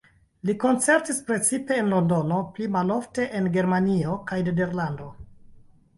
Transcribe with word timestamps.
Li 0.49 0.53
koncertis 0.61 1.19
precipe 1.27 1.77
en 1.83 1.91
Londono, 1.95 2.39
pli 2.55 2.69
malofte 2.77 3.29
en 3.41 3.53
Germanio 3.59 4.19
kaj 4.33 4.41
Nederlando. 4.49 5.13